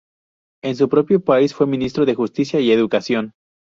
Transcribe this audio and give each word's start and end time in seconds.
En 0.63 0.75
su 0.75 0.89
propio 0.89 1.19
país, 1.19 1.53
fue 1.53 1.67
ministro 1.67 2.07
de 2.07 2.15
Justicia 2.15 2.59
y 2.59 2.71
Educación. 2.71 3.33